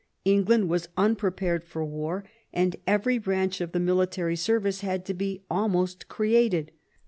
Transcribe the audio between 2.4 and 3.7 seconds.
and every branch